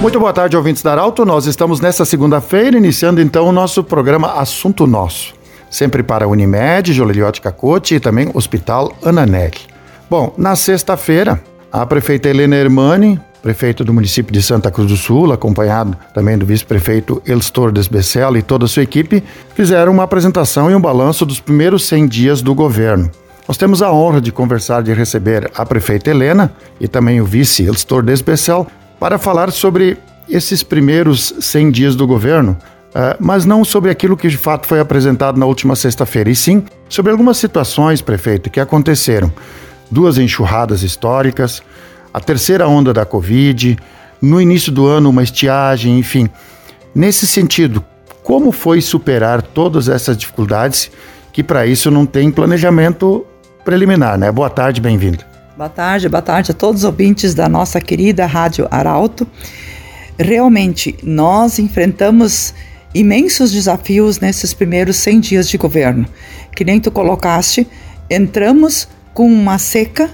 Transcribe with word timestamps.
Muito 0.00 0.18
boa 0.18 0.32
tarde, 0.32 0.56
ouvintes 0.56 0.82
da 0.82 0.92
Arauto. 0.92 1.26
Nós 1.26 1.44
estamos 1.44 1.78
nessa 1.78 2.06
segunda-feira 2.06 2.74
iniciando 2.74 3.20
então 3.20 3.46
o 3.46 3.52
nosso 3.52 3.84
programa 3.84 4.32
Assunto 4.32 4.86
Nosso. 4.86 5.34
Sempre 5.70 6.02
para 6.02 6.26
Unimed, 6.26 6.90
Joliliote 6.94 7.42
Cacote 7.42 7.96
e 7.96 8.00
também 8.00 8.30
Hospital 8.32 8.96
Ananelli. 9.04 9.58
Bom, 10.08 10.32
na 10.38 10.56
sexta-feira, 10.56 11.38
a 11.70 11.84
prefeita 11.84 12.30
Helena 12.30 12.56
Hermani, 12.56 13.20
prefeito 13.42 13.84
do 13.84 13.92
município 13.92 14.32
de 14.32 14.42
Santa 14.42 14.70
Cruz 14.70 14.88
do 14.88 14.96
Sul, 14.96 15.34
acompanhado 15.34 15.94
também 16.14 16.38
do 16.38 16.46
vice-prefeito 16.46 17.22
Elstor 17.26 17.70
Desbecel 17.70 18.38
e 18.38 18.42
toda 18.42 18.64
a 18.64 18.68
sua 18.68 18.82
equipe, 18.82 19.22
fizeram 19.54 19.92
uma 19.92 20.04
apresentação 20.04 20.70
e 20.70 20.74
um 20.74 20.80
balanço 20.80 21.26
dos 21.26 21.40
primeiros 21.40 21.86
100 21.86 22.08
dias 22.08 22.40
do 22.40 22.54
governo. 22.54 23.10
Nós 23.46 23.58
temos 23.58 23.82
a 23.82 23.92
honra 23.92 24.20
de 24.20 24.32
conversar, 24.32 24.82
de 24.82 24.94
receber 24.94 25.50
a 25.54 25.66
prefeita 25.66 26.08
Helena 26.08 26.52
e 26.80 26.88
também 26.88 27.20
o 27.20 27.26
vice 27.26 27.66
Elstor 27.66 28.02
Desbecel 28.02 28.66
para 29.00 29.18
falar 29.18 29.50
sobre 29.50 29.96
esses 30.28 30.62
primeiros 30.62 31.34
100 31.40 31.70
dias 31.70 31.96
do 31.96 32.06
governo, 32.06 32.56
uh, 32.90 33.16
mas 33.18 33.46
não 33.46 33.64
sobre 33.64 33.90
aquilo 33.90 34.16
que 34.16 34.28
de 34.28 34.36
fato 34.36 34.66
foi 34.66 34.78
apresentado 34.78 35.40
na 35.40 35.46
última 35.46 35.74
sexta-feira, 35.74 36.28
e 36.30 36.36
sim 36.36 36.62
sobre 36.86 37.10
algumas 37.10 37.38
situações, 37.38 38.02
prefeito, 38.02 38.50
que 38.50 38.60
aconteceram. 38.60 39.32
Duas 39.90 40.18
enxurradas 40.18 40.82
históricas, 40.82 41.62
a 42.12 42.20
terceira 42.20 42.68
onda 42.68 42.92
da 42.92 43.06
Covid, 43.06 43.76
no 44.20 44.40
início 44.40 44.70
do 44.70 44.86
ano 44.86 45.08
uma 45.08 45.22
estiagem, 45.22 45.98
enfim. 45.98 46.28
Nesse 46.94 47.26
sentido, 47.26 47.82
como 48.22 48.52
foi 48.52 48.82
superar 48.82 49.40
todas 49.40 49.88
essas 49.88 50.16
dificuldades 50.16 50.90
que 51.32 51.42
para 51.42 51.66
isso 51.66 51.90
não 51.90 52.04
tem 52.04 52.30
planejamento 52.30 53.24
preliminar, 53.64 54.18
né? 54.18 54.30
Boa 54.30 54.50
tarde, 54.50 54.80
bem-vindo. 54.80 55.29
Boa 55.60 55.68
tarde, 55.68 56.08
boa 56.08 56.22
tarde 56.22 56.52
a 56.52 56.54
todos 56.54 56.80
os 56.80 56.84
ouvintes 56.84 57.34
da 57.34 57.46
nossa 57.46 57.82
querida 57.82 58.24
Rádio 58.24 58.66
Arauto. 58.70 59.26
Realmente, 60.18 60.96
nós 61.02 61.58
enfrentamos 61.58 62.54
imensos 62.94 63.52
desafios 63.52 64.20
nesses 64.20 64.54
primeiros 64.54 64.96
100 64.96 65.20
dias 65.20 65.48
de 65.50 65.58
governo. 65.58 66.06
Que 66.56 66.64
nem 66.64 66.80
tu 66.80 66.90
colocaste, 66.90 67.68
entramos 68.08 68.88
com 69.12 69.30
uma 69.30 69.58
seca, 69.58 70.08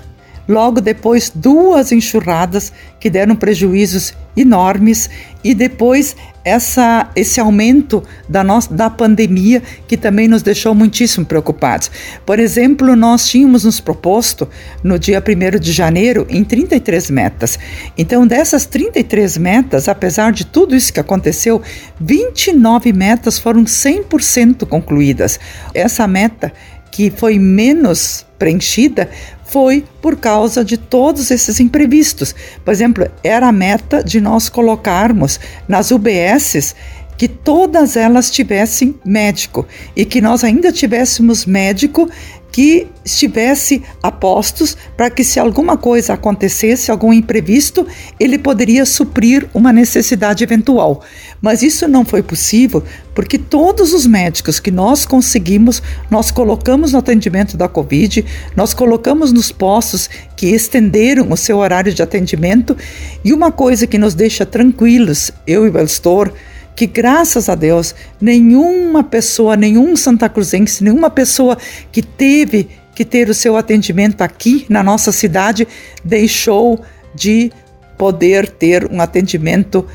logo 0.49 0.81
depois 0.81 1.31
duas 1.35 1.93
enxurradas 1.93 2.73
que 3.01 3.11
deram 3.11 3.37
prejuízos 3.37 4.15
enormes 4.37 5.09
e 5.43 5.55
depois 5.55 6.15
essa, 6.45 7.11
esse 7.17 7.41
aumento 7.41 8.05
da, 8.29 8.45
nossa, 8.45 8.73
da 8.73 8.89
pandemia 8.89 9.61
que 9.89 9.97
também 9.97 10.29
nos 10.29 10.43
deixou 10.43 10.75
muitíssimo 10.75 11.27
preocupados. 11.27 11.91
Por 12.25 12.39
exemplo, 12.39 12.95
nós 12.95 13.29
tínhamos 13.29 13.65
nos 13.65 13.81
proposto 13.81 14.49
no 14.83 14.99
dia 14.99 15.21
1 15.21 15.59
de 15.59 15.73
janeiro 15.73 16.27
em 16.29 16.45
33 16.45 17.11
metas. 17.11 17.59
Então, 17.99 18.27
dessas 18.27 18.65
33 18.67 19.39
metas, 19.39 19.89
apesar 19.89 20.31
de 20.31 20.47
tudo 20.47 20.77
isso 20.77 20.93
que 20.93 21.01
aconteceu, 21.01 21.61
29 21.99 22.93
metas 22.93 23.39
foram 23.39 23.65
100% 23.65 24.67
concluídas. 24.67 25.41
Essa 25.75 26.07
meta 26.07 26.53
que 26.93 27.11
foi 27.11 27.39
menos 27.39 28.25
preenchida 28.39 29.11
foi 29.47 29.85
por 30.03 30.17
causa 30.17 30.65
de 30.65 30.77
todos 30.77 31.31
esses 31.31 31.61
imprevistos. 31.61 32.35
Por 32.65 32.73
exemplo, 32.73 33.09
era 33.23 33.49
a 33.49 33.53
meta 33.53 34.03
de 34.03 34.21
nós 34.21 34.49
colocarmos 34.49 35.41
nas 35.69 35.91
UBSs 35.91 36.75
que 37.17 37.27
todas 37.27 37.97
elas 37.97 38.31
tivessem 38.31 38.95
médico 39.05 39.67
e 39.95 40.05
que 40.05 40.21
nós 40.21 40.45
ainda 40.45 40.71
tivéssemos 40.71 41.47
médico 41.47 42.11
que 42.51 42.87
estivesse 43.05 43.83
a 44.03 44.11
postos 44.11 44.77
para 44.97 45.11
que, 45.11 45.23
se 45.23 45.39
alguma 45.39 45.77
coisa 45.77 46.15
acontecesse, 46.15 46.91
algum 46.91 47.13
imprevisto, 47.13 47.87
ele 48.19 48.39
poderia 48.39 48.87
suprir 48.87 49.47
uma 49.53 49.73
necessidade 49.73 50.43
eventual. 50.43 51.03
Mas 51.41 51.63
isso 51.63 51.87
não 51.87 52.05
foi 52.05 52.23
possível 52.23 52.83
porque 53.15 53.39
todos 53.39 53.93
os 53.95 54.07
médicos 54.07 54.61
que 54.61 54.71
nós 54.71 55.07
conseguimos, 55.07 55.83
nós 56.11 56.31
colocamos 56.31 56.93
no 56.93 56.99
atendimento 56.99 57.57
da 57.57 57.69
Covid, 57.69 58.25
nós 58.55 58.75
colocamos 58.75 59.33
nos 59.33 59.51
postos 59.51 60.09
que 60.37 60.49
estenderam 60.49 61.31
o 61.31 61.37
seu 61.37 61.59
horário 61.59 61.95
de 61.95 62.03
atendimento. 62.03 62.77
E 63.25 63.33
uma 63.33 63.51
coisa 63.51 63.87
que 63.87 63.99
nos 63.99 64.15
deixa 64.15 64.45
tranquilos, 64.45 65.31
eu 65.47 65.67
e 65.67 65.71
o 65.71 65.79
Elstor, 65.79 66.33
que 66.77 66.87
graças 66.87 67.49
a 67.49 67.55
Deus 67.55 67.95
nenhuma 68.21 69.03
pessoa, 69.03 69.57
nenhum 69.57 69.97
Santa 69.97 70.29
Cruzense, 70.29 70.85
nenhuma 70.85 71.09
pessoa 71.09 71.57
que 71.91 72.03
teve 72.03 72.69
que 72.95 73.05
ter 73.05 73.29
o 73.31 73.35
seu 73.35 73.57
atendimento 73.57 74.23
aqui 74.23 74.67
na 74.69 74.83
nossa 74.83 75.11
cidade 75.11 75.67
deixou 76.05 76.85
de 77.15 77.51
poder 77.97 78.49
ter 78.51 78.91
um 78.93 79.01
atendimento 79.01 79.87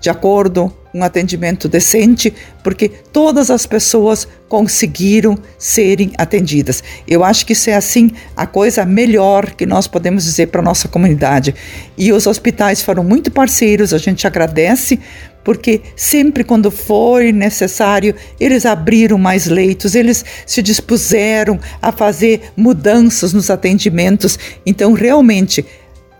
de 0.00 0.08
acordo, 0.08 0.72
um 0.94 1.02
atendimento 1.02 1.68
decente, 1.68 2.32
porque 2.62 2.88
todas 2.88 3.50
as 3.50 3.66
pessoas 3.66 4.28
conseguiram 4.48 5.38
serem 5.56 6.12
atendidas. 6.18 6.84
Eu 7.08 7.24
acho 7.24 7.46
que 7.46 7.54
isso 7.54 7.70
é 7.70 7.74
assim 7.74 8.10
a 8.36 8.46
coisa 8.46 8.84
melhor 8.84 9.52
que 9.54 9.64
nós 9.64 9.86
podemos 9.86 10.24
dizer 10.24 10.48
para 10.48 10.60
nossa 10.60 10.88
comunidade. 10.88 11.54
E 11.96 12.12
os 12.12 12.26
hospitais 12.26 12.82
foram 12.82 13.02
muito 13.02 13.30
parceiros, 13.30 13.94
a 13.94 13.98
gente 13.98 14.26
agradece 14.26 14.98
porque 15.44 15.80
sempre 15.96 16.44
quando 16.44 16.70
foi 16.70 17.32
necessário, 17.32 18.14
eles 18.38 18.64
abriram 18.64 19.18
mais 19.18 19.46
leitos, 19.46 19.94
eles 19.94 20.24
se 20.46 20.62
dispuseram 20.62 21.58
a 21.80 21.90
fazer 21.90 22.52
mudanças 22.56 23.32
nos 23.32 23.50
atendimentos. 23.50 24.38
Então, 24.64 24.92
realmente, 24.92 25.64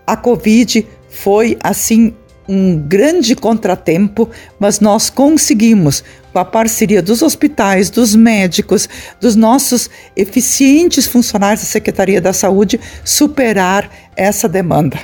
a 0.05 0.17
Covid 0.17 0.85
foi 1.09 1.57
assim 1.63 2.13
um 2.47 2.77
grande 2.77 3.35
contratempo, 3.35 4.29
mas 4.59 4.79
nós 4.79 5.09
conseguimos, 5.09 6.03
com 6.31 6.39
a 6.39 6.45
parceria 6.45 7.01
dos 7.01 7.21
hospitais, 7.21 7.89
dos 7.89 8.15
médicos, 8.15 8.89
dos 9.19 9.35
nossos 9.35 9.89
eficientes 10.15 11.07
funcionários 11.07 11.61
da 11.61 11.67
Secretaria 11.67 12.19
da 12.19 12.33
Saúde, 12.33 12.79
superar 13.03 13.89
essa 14.15 14.49
demanda. 14.49 14.99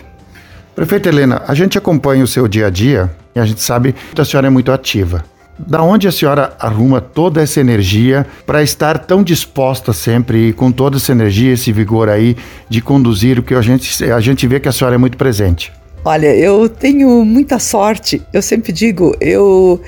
Prefeita 0.76 1.10
Helena, 1.10 1.44
a 1.48 1.54
gente 1.54 1.78
acompanha 1.78 2.24
o 2.24 2.28
seu 2.28 2.48
dia 2.48 2.68
a 2.68 2.70
dia 2.70 3.12
e 3.36 3.40
a 3.40 3.46
gente 3.46 3.62
sabe 3.62 3.94
que 4.14 4.22
a 4.22 4.26
senhora 4.26 4.48
é 4.48 4.50
muito 4.50 4.72
ativa. 4.72 5.24
Da 5.58 5.82
onde 5.84 6.08
a 6.08 6.12
senhora 6.12 6.56
arruma 6.58 7.02
toda 7.02 7.42
essa 7.42 7.60
energia 7.60 8.26
para 8.46 8.64
estar 8.64 8.98
tão 9.00 9.22
disposta 9.22 9.92
sempre 9.92 10.50
e 10.50 10.54
com 10.54 10.72
toda 10.72 10.96
essa 10.96 11.12
energia, 11.12 11.52
esse 11.52 11.74
vigor 11.74 12.08
aí 12.08 12.38
de 12.70 12.82
conduzir 12.82 13.38
o 13.38 13.44
que 13.44 13.54
a 13.54 13.62
gente, 13.62 14.06
a 14.06 14.22
gente 14.22 14.48
vê 14.48 14.58
que 14.58 14.70
a 14.70 14.72
senhora 14.72 14.96
é 14.96 14.98
muito 14.98 15.18
presente? 15.18 15.74
Olha, 16.04 16.34
eu 16.34 16.70
tenho 16.70 17.26
muita 17.26 17.60
sorte. 17.60 18.22
Eu 18.32 18.42
sempre 18.42 18.72
digo, 18.72 19.16
eu 19.20 19.82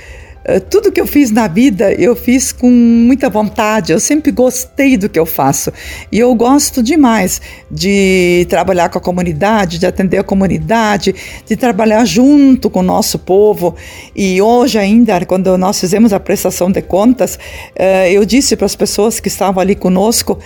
eh, 0.44 0.60
tudo 0.60 0.92
que 0.92 1.00
eu 1.00 1.06
fiz 1.06 1.30
na 1.30 1.48
vida 1.48 1.94
eu 1.94 2.16
fiz 2.16 2.52
com 2.52 2.70
muita 2.70 3.30
vontade, 3.30 3.94
eu 3.94 4.00
sempre 4.00 4.32
gostei 4.32 4.98
do 4.98 5.08
que 5.08 5.20
eu 5.20 5.26
faço 5.26 5.72
e 6.12 6.18
eu 6.18 6.34
gosto 6.34 6.82
demais 6.82 7.40
de 7.70 8.46
trabalhar 8.50 8.90
com 8.90 8.98
a 8.98 9.02
comunidade, 9.02 9.78
de 9.78 9.86
atender 9.86 10.18
a 10.18 10.24
comunidade, 10.24 11.14
de 11.46 11.56
trabalhar 11.56 12.04
junto 12.06 12.70
com 12.70 12.80
o 12.80 12.84
nosso 12.84 13.20
povo. 13.20 13.76
E 14.16 14.42
hoje, 14.42 14.80
ainda, 14.80 15.24
quando 15.26 15.58
nós 15.58 15.80
fizemos 15.80 16.12
a 16.12 16.20
prestação 16.20 16.72
de 16.72 16.82
contas, 16.82 17.38
eh, 17.76 18.12
eu 18.12 18.26
disse 18.26 18.56
para 18.56 18.66
as 18.66 18.76
pessoas 18.76 19.20
que 19.20 19.28
estavam 19.28 19.62
ali 19.62 19.76
conosco 19.76 20.40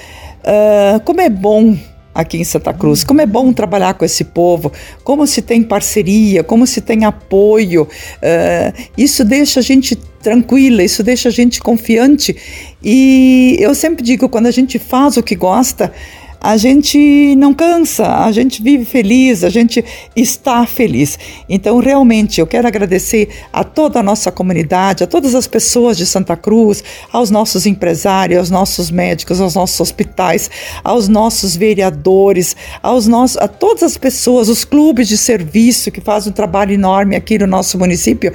eh, 0.43 0.99
como 1.05 1.21
é 1.21 1.29
bom 1.29 1.75
aqui 2.15 2.37
em 2.37 2.43
Santa 2.45 2.73
Cruz. 2.73 3.03
Como 3.03 3.19
é 3.19 3.25
bom 3.25 3.51
trabalhar 3.51 3.93
com 3.95 4.05
esse 4.05 4.23
povo, 4.23 4.71
como 5.03 5.27
se 5.27 5.41
tem 5.41 5.61
parceria, 5.61 6.43
como 6.43 6.65
se 6.65 6.79
tem 6.79 7.03
apoio. 7.03 7.83
Uh, 7.83 8.83
isso 8.97 9.25
deixa 9.25 9.59
a 9.59 9.63
gente 9.63 9.95
tranquila, 9.95 10.81
isso 10.81 11.03
deixa 11.03 11.27
a 11.27 11.31
gente 11.31 11.59
confiante. 11.59 12.35
E 12.81 13.57
eu 13.59 13.75
sempre 13.75 14.01
digo: 14.01 14.29
quando 14.29 14.47
a 14.47 14.51
gente 14.51 14.79
faz 14.79 15.17
o 15.17 15.23
que 15.23 15.35
gosta, 15.35 15.91
a 16.39 16.57
gente 16.57 17.35
não 17.35 17.53
cansa, 17.53 18.23
a 18.23 18.31
gente 18.31 18.61
vive 18.61 18.85
feliz, 18.85 19.43
a 19.43 19.49
gente 19.49 19.83
está 20.15 20.65
feliz. 20.65 21.17
Então, 21.49 21.79
realmente, 21.79 22.39
eu 22.39 22.47
quero 22.47 22.67
agradecer 22.67 23.29
a 23.51 23.63
toda 23.63 23.99
a 23.99 24.03
nossa 24.03 24.31
comunidade, 24.31 25.03
a 25.03 25.07
todas 25.07 25.35
as 25.35 25.47
pessoas 25.47 25.97
de 25.97 26.05
Santa 26.05 26.35
Cruz, 26.35 26.83
aos 27.11 27.29
nossos 27.29 27.65
empresários, 27.65 28.39
aos 28.39 28.49
nossos 28.49 28.91
médicos, 28.91 29.41
aos 29.41 29.55
nossos 29.55 29.79
hospitais, 29.79 30.49
aos 30.83 31.07
nossos 31.07 31.55
vereadores, 31.55 32.55
aos 32.81 33.07
nossos, 33.07 33.37
a 33.37 33.47
todas 33.47 33.83
as 33.83 33.97
pessoas, 33.97 34.49
os 34.49 34.63
clubes 34.63 35.07
de 35.07 35.17
serviço 35.17 35.91
que 35.91 36.01
fazem 36.01 36.31
um 36.31 36.33
trabalho 36.33 36.73
enorme 36.73 37.15
aqui 37.15 37.37
no 37.37 37.47
nosso 37.47 37.77
município, 37.77 38.31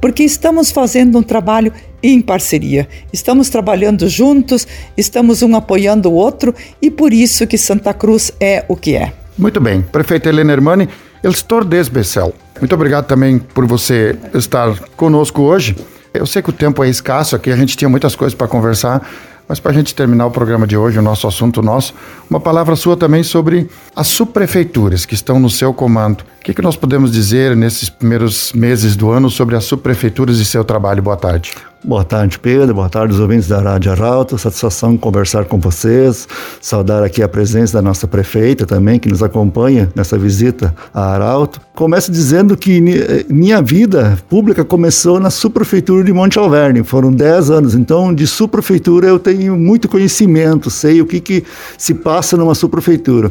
porque 0.00 0.22
estamos 0.22 0.70
fazendo 0.70 1.18
um 1.18 1.22
trabalho 1.22 1.72
em 2.04 2.20
parceria. 2.20 2.88
Estamos 3.12 3.48
trabalhando 3.48 4.08
juntos, 4.08 4.66
estamos 4.96 5.42
um 5.42 5.56
apoiando 5.56 6.10
o 6.10 6.14
outro 6.14 6.54
e 6.80 6.90
por 6.90 7.12
isso 7.12 7.46
que 7.46 7.58
Santa 7.58 7.92
Cruz 7.92 8.30
é 8.38 8.64
o 8.68 8.76
que 8.76 8.94
é. 8.94 9.12
Muito 9.36 9.60
bem. 9.60 9.82
Prefeita 9.82 10.28
Helena 10.28 10.52
Hermani, 10.52 10.88
Elstor 11.22 11.64
Desbecel, 11.64 12.32
muito 12.60 12.74
obrigado 12.74 13.06
também 13.06 13.38
por 13.38 13.66
você 13.66 14.16
estar 14.32 14.78
conosco 14.96 15.42
hoje. 15.42 15.76
Eu 16.12 16.26
sei 16.26 16.40
que 16.40 16.50
o 16.50 16.52
tempo 16.52 16.84
é 16.84 16.88
escasso 16.88 17.34
aqui, 17.34 17.50
a 17.50 17.56
gente 17.56 17.76
tinha 17.76 17.88
muitas 17.88 18.14
coisas 18.14 18.34
para 18.34 18.46
conversar, 18.46 19.06
Mas 19.46 19.60
para 19.60 19.72
a 19.72 19.74
gente 19.74 19.94
terminar 19.94 20.24
o 20.24 20.30
programa 20.30 20.66
de 20.66 20.74
hoje, 20.74 20.98
o 20.98 21.02
nosso 21.02 21.26
assunto 21.28 21.60
nosso, 21.60 21.92
uma 22.30 22.40
palavra 22.40 22.74
sua 22.76 22.96
também 22.96 23.22
sobre 23.22 23.68
as 23.94 24.06
subprefeituras 24.06 25.04
que 25.04 25.12
estão 25.12 25.38
no 25.38 25.50
seu 25.50 25.74
comando. 25.74 26.22
O 26.22 26.44
que, 26.44 26.54
que 26.54 26.62
nós 26.62 26.76
podemos 26.76 27.12
dizer 27.12 27.54
nesses 27.54 27.90
primeiros 27.90 28.54
meses 28.54 28.96
do 28.96 29.10
ano 29.10 29.28
sobre 29.28 29.54
as 29.54 29.64
subprefeituras 29.64 30.38
e 30.38 30.46
seu 30.46 30.64
trabalho? 30.64 31.02
Boa 31.02 31.18
tarde. 31.18 31.52
Boa 31.86 32.02
tarde, 32.02 32.38
Pedro. 32.38 32.72
Boa 32.74 32.88
tarde, 32.88 33.12
os 33.12 33.20
ouvintes 33.20 33.46
da 33.46 33.60
Rádio 33.60 33.92
Arauto. 33.92 34.38
Satisfação 34.38 34.96
conversar 34.96 35.44
com 35.44 35.58
vocês. 35.60 36.26
Saudar 36.58 37.02
aqui 37.02 37.22
a 37.22 37.28
presença 37.28 37.74
da 37.74 37.82
nossa 37.82 38.08
prefeita 38.08 38.64
também, 38.64 38.98
que 38.98 39.06
nos 39.06 39.22
acompanha 39.22 39.92
nessa 39.94 40.16
visita 40.16 40.74
a 40.94 41.12
Arauto. 41.12 41.60
Começo 41.74 42.10
dizendo 42.10 42.56
que 42.56 42.78
eh, 42.78 43.26
minha 43.28 43.60
vida 43.60 44.18
pública 44.30 44.64
começou 44.64 45.20
na 45.20 45.28
subprefeitura 45.28 46.02
de 46.02 46.10
Monte 46.10 46.38
Alverne. 46.38 46.82
Foram 46.82 47.12
10 47.12 47.50
anos. 47.50 47.74
Então, 47.74 48.14
de 48.14 48.26
subprefeitura 48.26 49.06
eu 49.06 49.18
tenho 49.18 49.54
muito 49.54 49.86
conhecimento, 49.86 50.70
sei 50.70 51.02
o 51.02 51.06
que, 51.06 51.20
que 51.20 51.44
se 51.76 51.92
passa 51.92 52.34
numa 52.34 52.54
subprefeitura. 52.54 53.30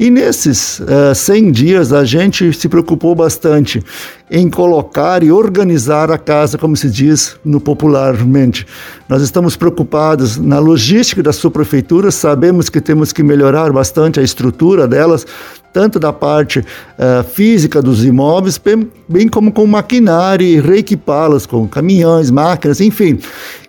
E 0.00 0.10
nesses 0.10 0.80
uh, 0.80 1.12
eh, 1.12 1.14
100 1.14 1.52
dias, 1.52 1.92
a 1.92 2.04
gente 2.04 2.52
se 2.54 2.68
preocupou 2.68 3.14
bastante 3.14 3.80
em 4.34 4.50
colocar 4.50 5.22
e 5.22 5.30
organizar 5.30 6.10
a 6.10 6.18
casa, 6.18 6.58
como 6.58 6.76
se 6.76 6.90
diz 6.90 7.36
no 7.44 7.60
popularmente. 7.60 8.66
Nós 9.08 9.22
estamos 9.22 9.54
preocupados 9.54 10.36
na 10.36 10.58
logística 10.58 11.22
das 11.22 11.36
subprefeituras, 11.36 12.16
sabemos 12.16 12.68
que 12.68 12.80
temos 12.80 13.12
que 13.12 13.22
melhorar 13.22 13.72
bastante 13.72 14.18
a 14.18 14.24
estrutura 14.24 14.88
delas, 14.88 15.24
tanto 15.72 16.00
da 16.00 16.12
parte 16.12 16.58
uh, 16.58 17.22
física 17.32 17.80
dos 17.80 18.04
imóveis, 18.04 18.58
bem, 19.08 19.28
como 19.28 19.52
com 19.52 19.66
maquinário 19.66 20.62
reequipá-las 20.62 21.46
com 21.46 21.66
caminhões, 21.68 22.30
máquinas, 22.30 22.80
enfim. 22.80 23.18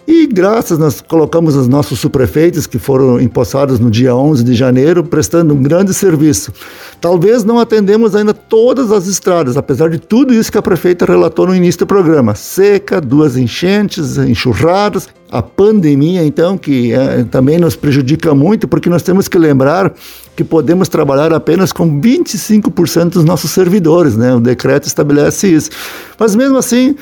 E 0.08 0.28
graças, 0.28 0.78
nós 0.78 1.02
colocamos 1.02 1.56
os 1.56 1.68
nossos 1.68 2.00
subprefeitos, 2.00 2.68
que 2.68 2.78
foram 2.78 3.20
empossados 3.20 3.80
no 3.80 3.90
dia 3.90 4.16
11 4.16 4.44
de 4.44 4.54
janeiro, 4.54 5.04
prestando 5.04 5.56
um 5.56 5.62
grande 5.62 5.96
serviço. 5.96 6.54
Talvez 7.02 7.44
não 7.44 7.58
atendemos 7.58 8.16
ainda 8.16 8.32
todas 8.32 8.92
as 8.92 9.08
estradas, 9.08 9.58
apesar 9.58 9.90
de 9.90 9.98
tudo 9.98 10.32
isso 10.32 10.52
que 10.52 10.60
a 10.60 10.62
prefeita 10.62 11.06
relatou 11.06 11.48
no 11.48 11.56
início 11.56 11.80
do 11.80 11.88
programa. 11.88 12.36
Seca, 12.36 13.02
duas 13.02 13.36
enchentes, 13.36 14.18
enxurradas, 14.20 15.10
a 15.32 15.42
pandemia, 15.42 16.24
então, 16.24 16.56
que 16.56 16.94
é, 16.94 17.24
também 17.24 17.58
nos 17.58 17.76
prejudica 17.76 18.36
muito, 18.36 18.68
porque 18.68 18.90
nós 18.90 19.02
temos 19.02 19.28
que 19.28 19.40
lembrar 19.40 19.92
que 20.36 20.44
podemos 20.44 20.88
trabalhar 20.88 21.34
apenas 21.34 21.72
com 21.72 22.00
25% 22.00 23.10
dos 23.10 23.24
nossos 23.24 23.50
servidores, 23.52 24.16
né? 24.16 24.36
O 24.36 24.40
decreto 24.40 24.86
estabelece 24.86 25.25
isso. 25.32 25.70
Mas 26.18 26.36
mesmo 26.36 26.58
assim, 26.58 26.96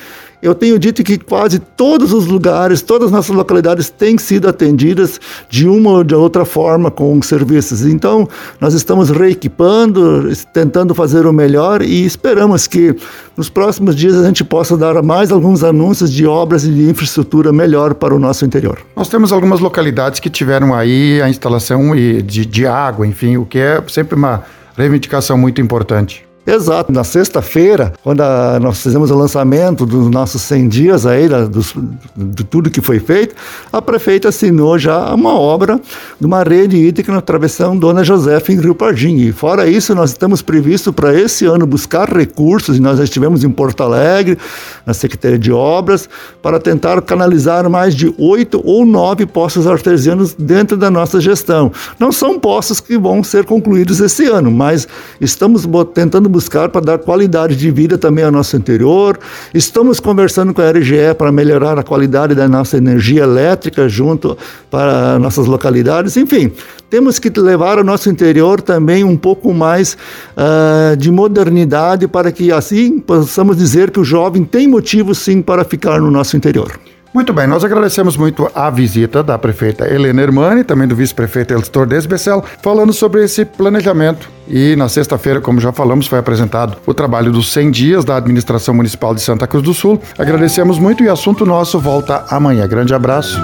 eu 0.44 0.54
tenho 0.54 0.78
dito 0.78 1.02
que 1.02 1.16
quase 1.16 1.58
todos 1.58 2.12
os 2.12 2.26
lugares, 2.26 2.82
todas 2.82 3.06
as 3.06 3.12
nossas 3.12 3.34
localidades 3.34 3.88
têm 3.88 4.18
sido 4.18 4.46
atendidas 4.46 5.18
de 5.48 5.66
uma 5.66 5.90
ou 5.90 6.04
de 6.04 6.14
outra 6.14 6.44
forma 6.44 6.90
com 6.90 7.20
serviços. 7.22 7.86
Então, 7.86 8.28
nós 8.60 8.74
estamos 8.74 9.08
reequipando, 9.08 10.30
tentando 10.52 10.94
fazer 10.94 11.24
o 11.24 11.32
melhor 11.32 11.80
e 11.80 12.04
esperamos 12.04 12.66
que 12.66 12.94
nos 13.34 13.48
próximos 13.48 13.96
dias 13.96 14.16
a 14.16 14.26
gente 14.26 14.44
possa 14.44 14.76
dar 14.76 15.02
mais 15.02 15.32
alguns 15.32 15.64
anúncios 15.64 16.12
de 16.12 16.26
obras 16.26 16.64
e 16.64 16.70
de 16.70 16.90
infraestrutura 16.90 17.50
melhor 17.50 17.94
para 17.94 18.14
o 18.14 18.18
nosso 18.18 18.44
interior. 18.44 18.78
Nós 18.94 19.08
temos 19.08 19.32
algumas 19.32 19.60
localidades 19.60 20.20
que 20.20 20.28
tiveram 20.28 20.74
aí 20.74 21.22
a 21.22 21.28
instalação 21.30 21.96
de, 21.96 22.20
de 22.20 22.66
água, 22.66 23.06
enfim, 23.06 23.38
o 23.38 23.46
que 23.46 23.58
é 23.58 23.82
sempre 23.88 24.14
uma 24.14 24.42
reivindicação 24.76 25.38
muito 25.38 25.58
importante. 25.58 26.26
Exato. 26.46 26.92
Na 26.92 27.04
sexta-feira, 27.04 27.94
quando 28.02 28.20
a, 28.20 28.60
nós 28.60 28.82
fizemos 28.82 29.10
o 29.10 29.16
lançamento 29.16 29.86
dos 29.86 30.10
nossos 30.10 30.42
100 30.42 30.68
dias 30.68 31.06
aí, 31.06 31.26
da, 31.26 31.46
dos, 31.46 31.74
de 32.14 32.44
tudo 32.44 32.70
que 32.70 32.82
foi 32.82 33.00
feito, 33.00 33.34
a 33.72 33.80
prefeita 33.80 34.28
assinou 34.28 34.78
já 34.78 35.14
uma 35.14 35.32
obra 35.32 35.80
de 36.20 36.26
uma 36.26 36.42
rede 36.42 36.76
hídrica 36.76 37.10
na 37.10 37.22
travessão 37.22 37.76
Dona 37.76 38.04
Josefa 38.04 38.52
em 38.52 38.60
Rio 38.60 38.74
Pardim. 38.74 39.16
E 39.16 39.32
fora 39.32 39.66
isso, 39.66 39.94
nós 39.94 40.10
estamos 40.10 40.42
previsto 40.42 40.92
para 40.92 41.18
esse 41.18 41.46
ano 41.46 41.66
buscar 41.66 42.14
recursos, 42.14 42.76
e 42.76 42.80
nós 42.80 42.98
já 42.98 43.04
estivemos 43.04 43.42
em 43.42 43.50
Porto 43.50 43.82
Alegre, 43.82 44.36
na 44.84 44.92
Secretaria 44.92 45.38
de 45.38 45.50
Obras, 45.50 46.08
para 46.42 46.60
tentar 46.60 47.00
canalizar 47.00 47.68
mais 47.70 47.94
de 47.94 48.14
oito 48.18 48.60
ou 48.64 48.84
nove 48.84 49.24
poços 49.24 49.66
artesianos 49.66 50.34
dentro 50.34 50.76
da 50.76 50.90
nossa 50.90 51.20
gestão. 51.20 51.72
Não 51.98 52.12
são 52.12 52.38
poços 52.38 52.80
que 52.80 52.98
vão 52.98 53.24
ser 53.24 53.44
concluídos 53.44 54.00
esse 54.00 54.26
ano, 54.26 54.50
mas 54.50 54.86
estamos 55.18 55.66
tentando 55.94 56.33
buscar 56.34 56.68
para 56.68 56.80
dar 56.80 56.98
qualidade 56.98 57.54
de 57.54 57.70
vida 57.70 57.96
também 57.96 58.24
ao 58.24 58.32
nosso 58.32 58.56
interior. 58.56 59.16
Estamos 59.54 60.00
conversando 60.00 60.52
com 60.52 60.60
a 60.60 60.70
RGE 60.70 61.14
para 61.16 61.30
melhorar 61.30 61.78
a 61.78 61.84
qualidade 61.84 62.34
da 62.34 62.48
nossa 62.48 62.76
energia 62.76 63.22
elétrica 63.22 63.88
junto 63.88 64.36
para 64.68 65.16
nossas 65.20 65.46
localidades. 65.46 66.16
Enfim, 66.16 66.50
temos 66.90 67.20
que 67.20 67.30
levar 67.38 67.78
ao 67.78 67.84
nosso 67.84 68.10
interior 68.10 68.60
também 68.60 69.04
um 69.04 69.16
pouco 69.16 69.54
mais 69.54 69.96
uh, 70.36 70.96
de 70.96 71.10
modernidade 71.12 72.08
para 72.08 72.32
que 72.32 72.50
assim 72.50 72.98
possamos 72.98 73.56
dizer 73.56 73.92
que 73.92 74.00
o 74.00 74.04
jovem 74.04 74.44
tem 74.44 74.66
motivo 74.66 75.14
sim 75.14 75.40
para 75.40 75.64
ficar 75.64 76.00
no 76.00 76.10
nosso 76.10 76.36
interior. 76.36 76.72
Muito 77.14 77.32
bem, 77.32 77.46
nós 77.46 77.62
agradecemos 77.62 78.16
muito 78.16 78.50
a 78.52 78.68
visita 78.68 79.22
da 79.22 79.38
prefeita 79.38 79.86
Helena 79.86 80.20
Hermani, 80.20 80.64
também 80.64 80.88
do 80.88 80.96
vice-prefeito 80.96 81.54
Elstor 81.54 81.86
Desbecel, 81.86 82.44
falando 82.60 82.92
sobre 82.92 83.22
esse 83.22 83.44
planejamento. 83.44 84.28
E 84.48 84.74
na 84.74 84.88
sexta-feira, 84.88 85.40
como 85.40 85.60
já 85.60 85.70
falamos, 85.72 86.08
foi 86.08 86.18
apresentado 86.18 86.76
o 86.84 86.92
trabalho 86.92 87.30
dos 87.30 87.52
100 87.52 87.70
dias 87.70 88.04
da 88.04 88.16
administração 88.16 88.74
municipal 88.74 89.14
de 89.14 89.20
Santa 89.20 89.46
Cruz 89.46 89.62
do 89.62 89.72
Sul. 89.72 90.02
Agradecemos 90.18 90.76
muito 90.76 91.04
e 91.04 91.08
assunto 91.08 91.46
nosso 91.46 91.78
volta 91.78 92.24
amanhã. 92.30 92.66
Grande 92.66 92.92
abraço. 92.92 93.40